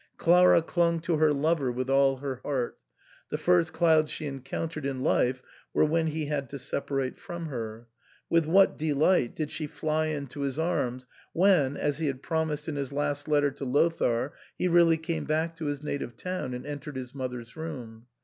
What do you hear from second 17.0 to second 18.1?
mother's room